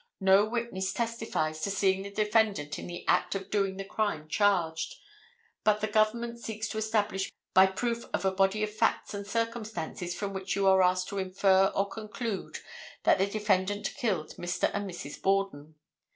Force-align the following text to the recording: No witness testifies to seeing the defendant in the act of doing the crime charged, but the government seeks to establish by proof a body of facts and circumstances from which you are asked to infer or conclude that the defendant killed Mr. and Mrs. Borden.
No 0.19 0.45
witness 0.45 0.93
testifies 0.93 1.61
to 1.61 1.69
seeing 1.69 2.01
the 2.01 2.09
defendant 2.09 2.79
in 2.79 2.87
the 2.87 3.05
act 3.07 3.35
of 3.35 3.51
doing 3.51 3.77
the 3.77 3.85
crime 3.85 4.27
charged, 4.27 4.95
but 5.63 5.79
the 5.79 5.85
government 5.85 6.39
seeks 6.39 6.67
to 6.69 6.79
establish 6.79 7.31
by 7.53 7.67
proof 7.67 8.05
a 8.11 8.31
body 8.31 8.63
of 8.63 8.73
facts 8.75 9.13
and 9.13 9.27
circumstances 9.27 10.15
from 10.15 10.33
which 10.33 10.55
you 10.55 10.65
are 10.67 10.81
asked 10.81 11.09
to 11.09 11.19
infer 11.19 11.67
or 11.75 11.87
conclude 11.87 12.61
that 13.03 13.19
the 13.19 13.27
defendant 13.27 13.93
killed 13.93 14.31
Mr. 14.37 14.71
and 14.73 14.89
Mrs. 14.89 15.21
Borden. 15.21 15.75